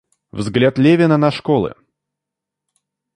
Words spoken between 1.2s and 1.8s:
школы.